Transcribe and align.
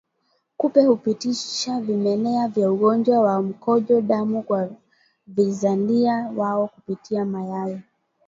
Kupe 0.57 0.83
hupitisha 0.85 1.79
vimelea 1.79 2.47
vya 2.47 2.71
ugonjwa 2.71 3.19
wa 3.21 3.41
mkojo 3.41 4.01
damu 4.01 4.43
kwa 4.43 4.69
vizalia 5.27 6.31
wao 6.35 6.67
kupitia 6.67 7.25
mayai 7.25 7.81